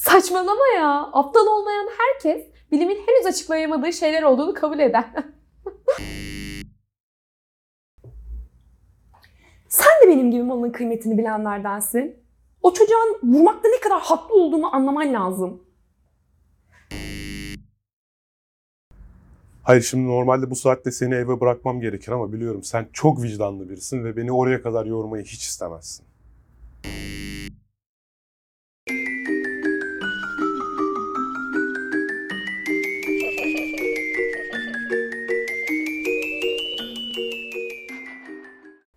[0.00, 1.10] Saçmalama ya.
[1.12, 5.04] Aptal olmayan herkes bilimin henüz açıklayamadığı şeyler olduğunu kabul eder.
[9.68, 12.16] Sen de benim gibi malın kıymetini bilenlerdensin.
[12.62, 15.62] O çocuğun vurmakta ne kadar haklı olduğunu anlaman lazım.
[19.62, 24.04] Hayır şimdi normalde bu saatte seni eve bırakmam gerekir ama biliyorum sen çok vicdanlı birisin
[24.04, 26.06] ve beni oraya kadar yormayı hiç istemezsin.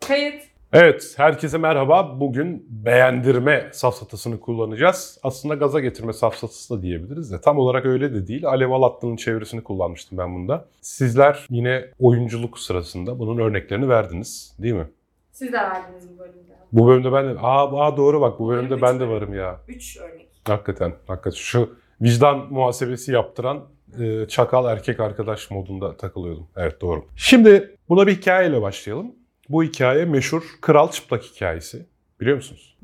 [0.07, 0.43] Kayıt.
[0.73, 2.20] Evet, herkese merhaba.
[2.20, 5.20] Bugün beğendirme safsatasını kullanacağız.
[5.23, 8.48] Aslında gaza getirme safsatası da diyebiliriz de tam olarak öyle de değil.
[8.48, 10.66] Alev Alatlı'nın çevirisini kullanmıştım ben bunda.
[10.81, 14.88] Sizler yine oyunculuk sırasında bunun örneklerini verdiniz değil mi?
[15.31, 16.54] Siz de verdiniz bu bölümde.
[16.71, 19.59] Bu bölümde ben de, aa, aa doğru bak bu bölümde ben de varım ya.
[19.67, 20.27] 3 örnek.
[20.48, 21.38] Hakikaten, hakikaten.
[21.38, 23.63] Şu vicdan muhasebesi yaptıran
[23.99, 26.48] e, çakal erkek arkadaş modunda takılıyordum.
[26.55, 27.05] Evet doğru.
[27.15, 29.15] Şimdi buna bir hikayeyle başlayalım.
[29.54, 31.85] Bu hikaye meşhur Kral Çıplak hikayesi.
[32.20, 32.77] Biliyor musunuz?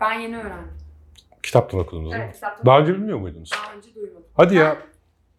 [0.00, 0.72] Ben yeni öğrendim.
[1.42, 2.24] Kitaptan okudunuz değil mi?
[2.24, 2.66] Evet, kitapta.
[2.66, 3.50] Daha önce bilmiyor muydunuz?
[3.52, 4.22] Daha önce duymadım.
[4.34, 4.76] Hadi ya.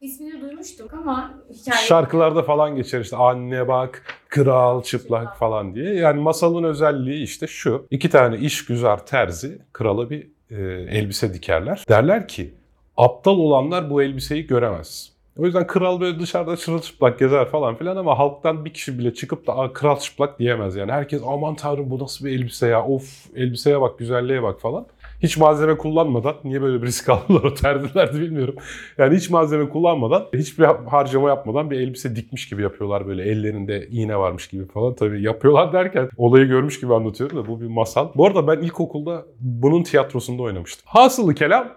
[0.02, 1.86] İsmini duymuştum ama hikaye...
[1.86, 5.94] Şarkılarda falan geçer işte anne bak, kral çıplak falan diye.
[5.94, 7.88] Yani masalın özelliği işte şu.
[7.92, 10.56] İki tane işgüzar terzi krala bir e,
[10.98, 11.84] elbise dikerler.
[11.90, 12.54] Derler ki
[12.98, 15.15] aptal olanlar bu elbiseyi göremez.
[15.38, 19.48] O yüzden kral böyle dışarıda çırılçıplak gezer falan filan ama halktan bir kişi bile çıkıp
[19.48, 20.92] da "Aa, kral çıplak diyemez yani.
[20.92, 24.86] Herkes aman tanrım bu nasıl bir elbise ya of elbiseye bak güzelliğe bak falan.
[25.24, 28.56] Hiç malzeme kullanmadan, niye böyle bir risk aldılar o terziler de bilmiyorum.
[28.98, 34.18] Yani hiç malzeme kullanmadan, hiçbir harcama yapmadan bir elbise dikmiş gibi yapıyorlar böyle ellerinde iğne
[34.18, 34.96] varmış gibi falan.
[34.96, 38.10] Tabii yapıyorlar derken olayı görmüş gibi anlatıyorum da bu bir masal.
[38.16, 40.84] Bu arada ben ilkokulda bunun tiyatrosunda oynamıştım.
[40.86, 41.68] Hasılı kelam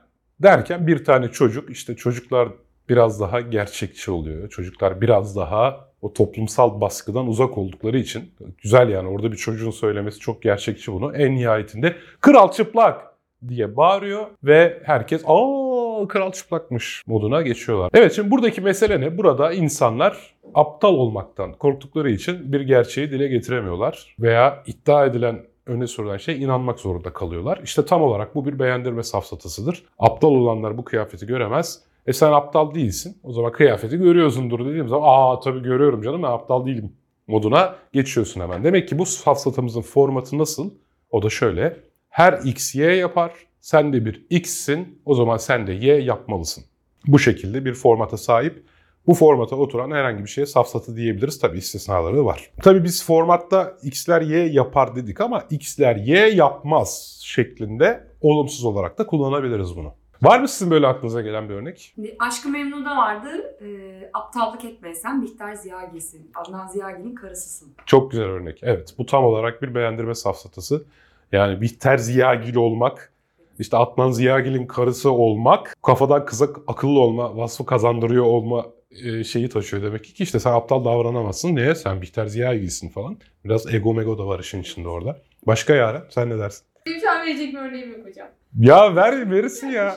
[0.43, 2.49] derken bir tane çocuk işte çocuklar
[2.89, 4.49] biraz daha gerçekçi oluyor.
[4.49, 8.33] Çocuklar biraz daha o toplumsal baskıdan uzak oldukları için
[8.63, 11.17] güzel yani orada bir çocuğun söylemesi çok gerçekçi bunu.
[11.17, 13.09] En nihayetinde kral çıplak
[13.49, 17.91] diye bağırıyor ve herkes aa kral çıplakmış moduna geçiyorlar.
[17.95, 19.19] Evet şimdi buradaki mesele ne?
[19.19, 26.17] Burada insanlar aptal olmaktan korktukları için bir gerçeği dile getiremiyorlar veya iddia edilen öne sürülen
[26.17, 27.61] şey inanmak zorunda kalıyorlar.
[27.65, 29.85] İşte tam olarak bu bir beğendirme safsatasıdır.
[29.99, 31.81] Aptal olanlar bu kıyafeti göremez.
[32.09, 33.17] E sen aptal değilsin.
[33.23, 36.93] O zaman kıyafeti görüyorsundur dediğim zaman aa tabii görüyorum canım ben aptal değilim
[37.27, 38.65] moduna geçiyorsun hemen.
[38.65, 40.71] Demek ki bu safsatamızın formatı nasıl?
[41.11, 41.77] O da şöyle.
[42.09, 43.33] Her x y yapar.
[43.61, 45.03] Sen de bir x'sin.
[45.05, 46.65] O zaman sen de y yapmalısın.
[47.07, 48.65] Bu şekilde bir formata sahip.
[49.07, 51.39] Bu formata oturan herhangi bir şeye safsatı diyebiliriz.
[51.39, 52.51] Tabii istisnaları var.
[52.63, 59.07] Tabii biz formatta x'ler y yapar dedik ama x'ler y yapmaz şeklinde olumsuz olarak da
[59.07, 59.95] kullanabiliriz bunu.
[60.23, 61.95] Var mı sizin böyle aklınıza gelen bir örnek?
[62.19, 63.57] Aşkı Memnu'da vardı.
[63.61, 63.67] E,
[64.15, 66.31] aptallık etmesen Bihter Ziyagil'sin.
[66.35, 67.73] Adnan Ziyagil'in karısısın.
[67.87, 68.59] Çok güzel örnek.
[68.63, 70.85] Evet bu tam olarak bir beğendirme safsatası.
[71.33, 73.13] Yani Bihter Ziyagil olmak,
[73.59, 78.67] işte Adnan Ziyagil'in karısı olmak, kafadan kıza akıllı olma, vasfı kazandırıyor olma
[79.05, 81.57] e, şeyi taşıyor demek ki işte sen aptal davranamazsın.
[81.57, 81.75] Niye?
[81.75, 83.17] Sen Bihter Ziyagil'sin falan.
[83.45, 85.21] Biraz ego mego da var işin içinde orada.
[85.47, 86.67] Başka Yaren sen ne dersin?
[86.87, 88.29] Benim şu an verecek bir örneğim yok hocam.
[88.57, 89.97] Ya ver verirsin ya.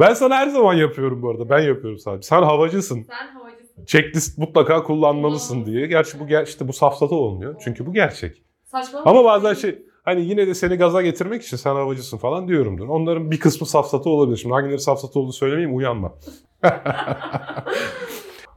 [0.00, 1.48] Ben sana her zaman yapıyorum bu arada.
[1.50, 2.26] Ben yapıyorum sadece.
[2.28, 3.02] Sen havacısın.
[3.08, 3.84] Sen havacısın.
[3.86, 5.86] Checklist mutlaka kullanmalısın diye.
[5.86, 7.60] Gerçi bu ger- işte bu safsata olmuyor.
[7.64, 8.42] Çünkü bu gerçek.
[8.64, 9.10] Saçmalama.
[9.10, 12.88] Ama bazen şey hani yine de seni gaza getirmek için sen havacısın falan diyorumdur.
[12.88, 14.36] Onların bir kısmı safsatı olabilir.
[14.36, 16.14] Şimdi hangileri safsatı olduğunu söylemeyeyim uyanma.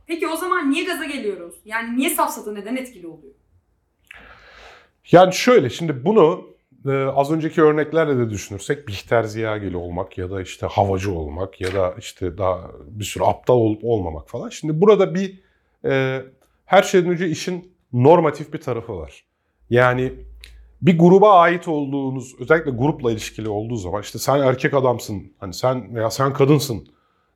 [0.08, 1.56] Peki o zaman niye gaza geliyoruz?
[1.66, 3.34] Yani niye safsata neden etkili oluyor?
[5.12, 6.48] Yani şöyle şimdi bunu
[6.88, 11.74] e, az önceki örneklerle de düşünürsek Bihter Ziyagil olmak ya da işte havacı olmak ya
[11.74, 14.50] da işte daha bir sürü aptal olup olmamak falan.
[14.50, 15.40] Şimdi burada bir
[15.86, 16.22] e,
[16.66, 19.24] her şeyden önce işin normatif bir tarafı var.
[19.70, 20.14] Yani
[20.82, 25.96] bir gruba ait olduğunuz özellikle grupla ilişkili olduğu zaman işte sen erkek adamsın hani sen
[25.96, 26.88] veya sen kadınsın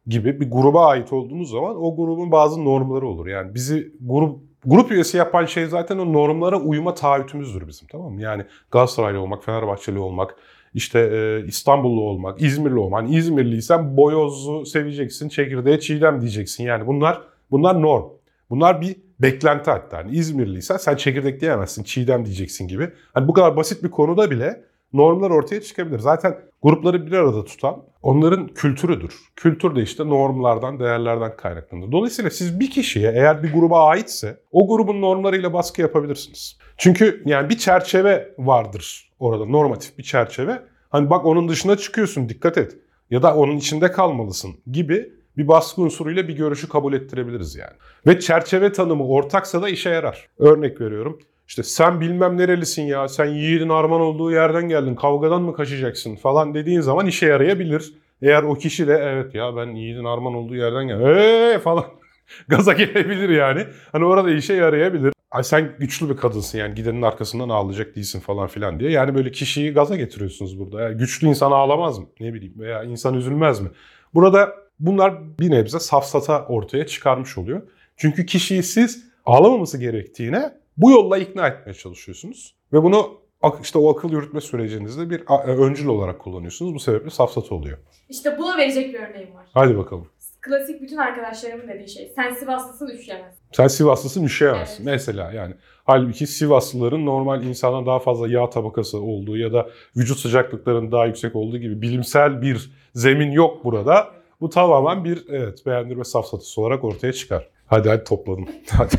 [0.08, 3.28] gibi bir gruba ait olduğunuz zaman o grubun bazı normları olur.
[3.28, 8.22] Yani bizi grup grup üyesi yapan şey zaten o normlara uyma taahhütümüzdür bizim tamam mı?
[8.22, 10.36] Yani Galatasaraylı olmak, Fenerbahçeli olmak,
[10.74, 13.02] işte e, İstanbullu olmak, İzmirli olmak.
[13.02, 16.64] Hani İzmirliysen boyozlu seveceksin, çekirdeğe çiğdem diyeceksin.
[16.64, 17.22] Yani bunlar
[17.52, 18.04] bunlar norm.
[18.50, 19.98] Bunlar bir beklenti hatta.
[19.98, 22.90] Hani İzmirliysen sen çekirdek diyemezsin, çiğdem diyeceksin gibi.
[23.14, 24.64] Hani bu kadar basit bir konuda bile
[24.94, 26.00] normlar ortaya çıkabilir.
[26.00, 29.16] Zaten grupları bir arada tutan onların kültürüdür.
[29.36, 31.92] Kültür de işte normlardan, değerlerden kaynaklanır.
[31.92, 36.58] Dolayısıyla siz bir kişiye eğer bir gruba aitse o grubun normlarıyla baskı yapabilirsiniz.
[36.78, 40.62] Çünkü yani bir çerçeve vardır orada, normatif bir çerçeve.
[40.90, 42.78] Hani bak onun dışına çıkıyorsun, dikkat et.
[43.12, 47.74] ya da onun içinde kalmalısın gibi bir baskı unsuruyla bir görüşü kabul ettirebiliriz yani.
[48.08, 50.30] Ve çerçeve tanımı ortaksa da işe yarar.
[50.40, 51.20] Örnek veriyorum.
[51.52, 56.54] İşte sen bilmem nerelisin ya, sen yiğidin arman olduğu yerden geldin, kavgadan mı kaçacaksın falan
[56.54, 57.94] dediğin zaman işe yarayabilir.
[58.22, 61.86] Eğer o kişi de evet ya ben yiğidin arman olduğu yerden geldim, eee falan
[62.48, 63.66] gaza gelebilir yani.
[63.92, 65.14] Hani orada işe yarayabilir.
[65.32, 68.92] Ay sen güçlü bir kadınsın yani gidenin arkasından ağlayacak değilsin falan filan diye.
[68.92, 70.82] Yani böyle kişiyi gaza getiriyorsunuz burada.
[70.82, 72.06] Yani güçlü insan ağlamaz mı?
[72.20, 73.70] Ne bileyim veya insan üzülmez mi?
[74.14, 77.62] Burada bunlar bir nebze safsata ortaya çıkarmış oluyor.
[77.98, 82.56] Çünkü kişiyi siz ağlamaması gerektiğine bu yolla ikna etmeye çalışıyorsunuz.
[82.74, 83.22] Ve bunu
[83.62, 86.74] işte o akıl yürütme sürecinizde bir e, öncül olarak kullanıyorsunuz.
[86.74, 87.78] Bu sebeple safsata oluyor.
[88.10, 89.46] İşte buna verecek bir örneğim var.
[89.54, 90.08] Hadi bakalım.
[90.42, 92.12] Klasik bütün arkadaşlarımın dediği şey.
[92.16, 93.36] Sen Sivaslısın üşüyemez.
[93.52, 94.84] Sen Sivaslısın üşüyemezsin.
[94.84, 94.86] Evet.
[94.86, 95.54] Mesela yani.
[95.84, 101.36] Halbuki Sivaslıların normal insandan daha fazla yağ tabakası olduğu ya da vücut sıcaklıklarının daha yüksek
[101.36, 104.08] olduğu gibi bilimsel bir zemin yok burada.
[104.42, 107.50] Bu tamamen bir evet beğendirme safsatası olarak ortaya çıkar.
[107.68, 108.48] Hadi hadi topladım.
[108.70, 108.96] Hadi.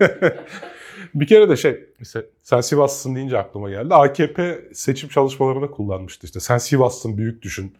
[1.14, 1.84] bir kere de şey,
[2.42, 3.94] sen Sivaslısın deyince aklıma geldi.
[3.94, 6.40] AKP seçim çalışmalarında kullanmıştı işte.
[6.40, 7.72] Sen Sivaslısın büyük düşün.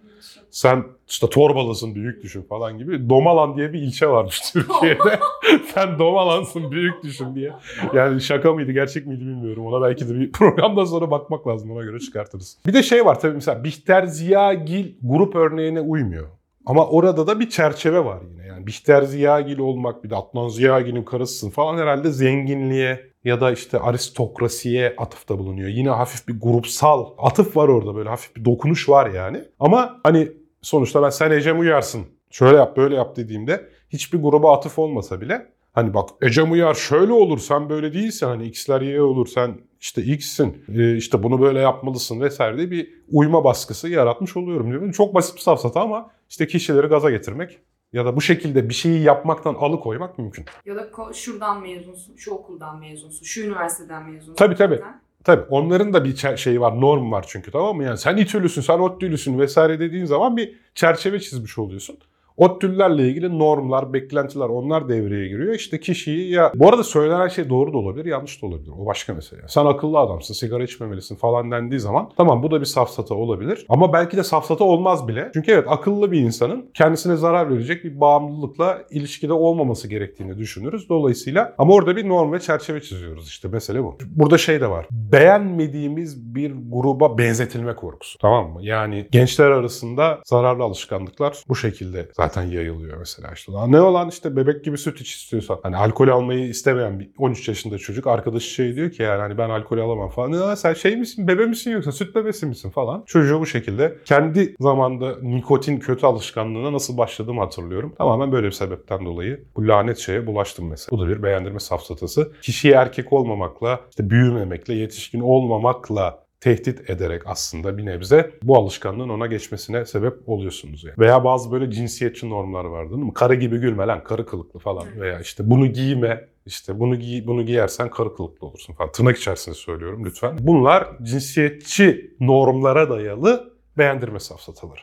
[0.50, 3.08] Sen işte Torbalısın büyük düşün falan gibi.
[3.08, 5.18] Domalan diye bir ilçe varmış Türkiye'de.
[5.74, 7.52] Sen Domalansın büyük düşün diye.
[7.94, 9.66] Yani şaka mıydı gerçek miydi bilmiyorum.
[9.66, 12.58] Ona belki de bir programdan sonra bakmak lazım ona göre çıkartırız.
[12.66, 16.26] Bir de şey var tabii mesela Bihter Ziyagil grup örneğine uymuyor.
[16.66, 18.46] Ama orada da bir çerçeve var yine.
[18.46, 23.78] Yani Bihter Ziyagil olmak bir de Adnan Ziyagil'in karısısın falan herhalde zenginliğe ya da işte
[23.78, 25.68] aristokrasiye atıfta bulunuyor.
[25.68, 29.44] Yine hafif bir grupsal atıf var orada böyle hafif bir dokunuş var yani.
[29.60, 30.28] Ama hani
[30.62, 35.46] sonuçta ben sen Ecem Uyarsın şöyle yap böyle yap dediğimde hiçbir gruba atıf olmasa bile
[35.72, 40.02] hani bak Ecem Uyar şöyle olur sen böyle değilsin hani X'ler Y olur sen işte
[40.02, 44.90] X'sin e, işte bunu böyle yapmalısın vesaire diye bir uyma baskısı yaratmış oluyorum diyorum.
[44.90, 47.58] Çok basit bir safsata ama işte kişileri gaza getirmek
[47.96, 50.44] ya da bu şekilde bir şeyi yapmaktan alıkoymak mümkün.
[50.64, 54.34] Ya da şuradan mezunsun, şu okuldan mezunsun, şu üniversiteden mezunsun.
[54.34, 54.74] Tabii, tabii.
[54.74, 55.00] zaten.
[55.24, 57.84] Tabii onların da bir şeyi var, norm var çünkü tamam mı?
[57.84, 61.98] Yani sen İTÜ'lüsün, sen ODTÜ'lüsün vesaire dediğin zaman bir çerçeve çizmiş oluyorsun.
[62.36, 65.54] ODTÜ'lülerle ilgili normlar, beklentiler onlar devreye giriyor.
[65.54, 66.52] İşte kişiyi ya...
[66.54, 68.70] Bu arada söylenen şey doğru da olabilir, yanlış da olabilir.
[68.78, 69.40] O başka mesele.
[69.48, 73.66] Sen akıllı adamsın, sigara içmemelisin falan dendiği zaman tamam bu da bir safsata olabilir.
[73.68, 75.30] Ama belki de safsata olmaz bile.
[75.34, 80.88] Çünkü evet akıllı bir insanın kendisine zarar verecek bir bağımlılıkla ilişkide olmaması gerektiğini düşünürüz.
[80.88, 83.98] Dolayısıyla ama orada bir norm ve çerçeve çiziyoruz işte mesele bu.
[84.06, 84.86] Burada şey de var.
[84.90, 88.18] Beğenmediğimiz bir gruba benzetilme korkusu.
[88.18, 88.58] Tamam mı?
[88.62, 93.52] Yani gençler arasında zararlı alışkanlıklar bu şekilde zaten yayılıyor mesela işte.
[93.66, 95.58] Ne olan işte bebek gibi süt iç istiyorsan.
[95.62, 99.50] Hani alkol almayı istemeyen bir 13 yaşında çocuk arkadaşı şey diyor ki yani hani ben
[99.50, 100.32] alkol alamam falan.
[100.32, 103.02] Ya sen şey misin bebe misin yoksa süt bebesi misin falan.
[103.06, 107.94] Çocuğu bu şekilde kendi zamanda nikotin kötü alışkanlığına nasıl başladığımı hatırlıyorum.
[107.98, 110.98] Tamamen böyle bir sebepten dolayı bu lanet şeye bulaştım mesela.
[110.98, 112.32] Bu da bir beğendirme safsatası.
[112.42, 119.26] Kişiyi erkek olmamakla, işte büyümemekle, yetişkin olmamakla tehdit ederek aslında bir nebze bu alışkanlığın ona
[119.26, 120.94] geçmesine sebep oluyorsunuz yani.
[120.98, 123.14] Veya bazı böyle cinsiyetçi normlar var değil mi?
[123.14, 125.00] Karı gibi gülme lan, karı kılıklı falan.
[125.00, 128.92] Veya işte bunu giyme, işte bunu giy bunu giyersen karı kılıklı olursun falan.
[128.92, 130.36] Tırnak içerisinde söylüyorum lütfen.
[130.40, 134.80] Bunlar cinsiyetçi normlara dayalı beğendirme safsataları.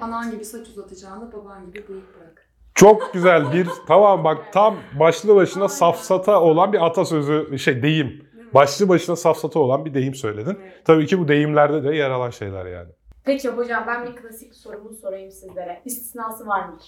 [0.00, 2.50] Anan gibi saç uzatacağını baban gibi bıyık bırak.
[2.74, 8.29] Çok güzel bir tamam bak tam başlı başına safsata olan bir atasözü şey deyim.
[8.54, 10.58] Başlı başına safsata olan bir deyim söyledin.
[10.62, 10.82] Evet.
[10.84, 12.88] Tabii ki bu deyimlerde de yer alan şeyler yani.
[13.24, 15.82] Peki hocam ben bir klasik sorumu sorayım sizlere.
[15.84, 16.78] İstisnası var mı?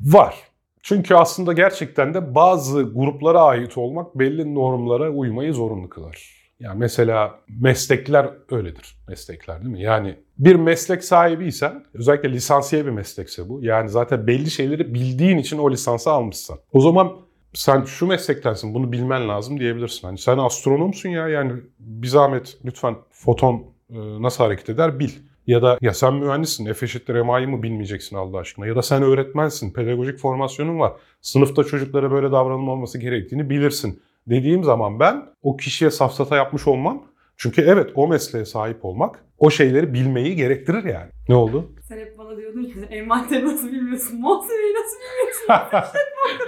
[0.00, 0.34] Var.
[0.82, 6.44] Çünkü aslında gerçekten de bazı gruplara ait olmak belli normlara uymayı zorunlu kılar.
[6.60, 8.96] Yani mesela meslekler öyledir.
[9.08, 9.82] Meslekler değil mi?
[9.82, 13.62] Yani bir meslek sahibiysen, özellikle lisansiye bir meslekse bu.
[13.62, 16.58] Yani zaten belli şeyleri bildiğin için o lisansı almışsın.
[16.72, 17.12] O zaman
[17.54, 20.08] sen şu meslektensin bunu bilmen lazım diyebilirsin.
[20.08, 23.54] Hani sen astronomsun ya yani bir zahmet lütfen foton
[23.90, 25.10] e, nasıl hareket eder bil.
[25.46, 28.66] Ya da ya sen mühendissin, F eşittir MA'yı mı bilmeyeceksin Allah aşkına?
[28.66, 30.92] Ya da sen öğretmensin, pedagojik formasyonun var.
[31.20, 34.02] Sınıfta çocuklara böyle davranılmaması gerektiğini bilirsin.
[34.26, 37.04] Dediğim zaman ben o kişiye safsata yapmış olmam.
[37.36, 41.10] Çünkü evet o mesleğe sahip olmak o şeyleri bilmeyi gerektirir yani.
[41.28, 41.72] Ne oldu?
[41.88, 45.88] Sen hep bana diyordun ki envanteri nasıl bilmiyorsun, muhasebeyi nasıl bilmiyorsun?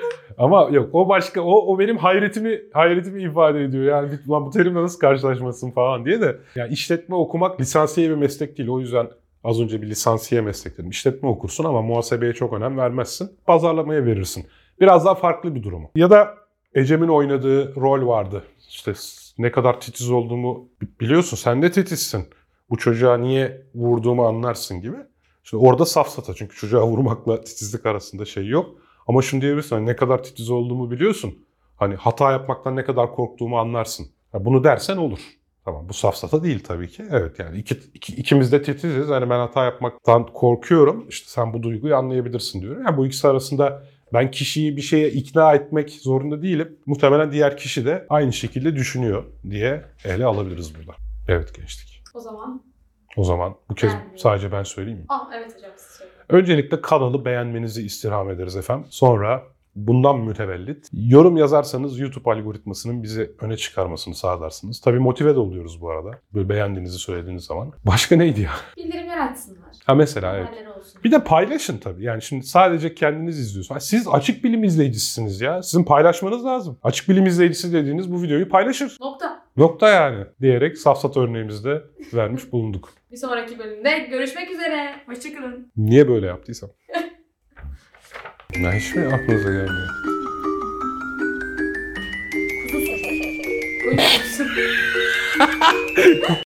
[0.39, 3.85] Ama yok o başka o, o benim hayretimi hayretimi ifade ediyor.
[3.85, 6.37] Yani lan bu terimle nasıl karşılaşmasın falan diye de.
[6.55, 8.69] Yani işletme okumak lisansiye bir meslek değil.
[8.69, 9.09] O yüzden
[9.45, 10.91] az önce bir lisansiye meslek dedim.
[10.91, 13.31] İşletme okursun ama muhasebeye çok önem vermezsin.
[13.47, 14.47] Pazarlamaya verirsin.
[14.81, 15.91] Biraz daha farklı bir durumu.
[15.95, 16.35] Ya da
[16.75, 18.43] Ecem'in oynadığı rol vardı.
[18.69, 18.93] İşte
[19.39, 21.37] ne kadar titiz olduğumu bi- biliyorsun.
[21.37, 22.25] Sen de titizsin.
[22.71, 24.97] Bu çocuğa niye vurduğumu anlarsın gibi.
[25.45, 28.71] Şimdi orada safsata çünkü çocuğa vurmakla titizlik arasında şey yok.
[29.07, 31.39] Ama şunu diyebilirsin hani ne kadar titiz olduğumu biliyorsun.
[31.77, 34.07] Hani hata yapmaktan ne kadar korktuğumu anlarsın.
[34.33, 35.19] Ha, bunu dersen olur.
[35.65, 37.05] Tamam bu safsata değil tabii ki.
[37.11, 39.09] Evet yani iki, iki- ikimiz de titiziz.
[39.09, 41.07] Hani ben hata yapmaktan korkuyorum.
[41.09, 42.83] İşte sen bu duyguyu anlayabilirsin diyorum.
[42.87, 43.83] Yani bu ikisi arasında
[44.13, 46.77] ben kişiyi bir şeye ikna etmek zorunda değilim.
[46.87, 50.93] Muhtemelen diğer kişi de aynı şekilde düşünüyor diye ele alabiliriz burada.
[51.29, 52.03] Evet gençlik.
[52.15, 52.63] O zaman.
[53.17, 55.07] O zaman bu kez Ben- sadece ben söyleyeyim mi?
[55.09, 56.06] Ah evet hocam siz.
[56.29, 58.87] Öncelikle kanalı beğenmenizi istirham ederiz efendim.
[58.91, 59.43] Sonra
[59.77, 64.81] bundan mütevellit yorum yazarsanız YouTube algoritmasının bizi öne çıkarmasını sağlarsınız.
[64.81, 66.11] Tabii motive de oluyoruz bu arada.
[66.35, 67.73] Böyle beğendiğinizi söylediğiniz zaman.
[67.85, 68.51] Başka neydi ya?
[68.77, 69.61] Bildirimler açsınlar.
[69.87, 70.49] Ha mesela evet.
[70.79, 71.01] Olsun.
[71.05, 72.05] Bir de paylaşın tabii.
[72.05, 73.83] Yani şimdi sadece kendiniz izliyorsunuz.
[73.83, 75.63] Siz açık bilim izleyicisiniz ya.
[75.63, 76.79] Sizin paylaşmanız lazım.
[76.83, 78.97] Açık bilim izleyicisi dediğiniz bu videoyu paylaşır.
[79.01, 79.36] Nokta.
[79.57, 80.25] Nokta yani.
[80.41, 81.83] Diyerek safsat örneğimizi de
[82.15, 82.89] vermiş bulunduk.
[83.13, 84.95] Bir sonraki bölümde görüşmek üzere.
[85.07, 85.73] Hoşçakalın.
[85.77, 86.71] Niye böyle yaptıysam?
[88.61, 89.89] Ne hiç mi aklınıza gelmiyor?
[92.73, 92.93] Kuzu.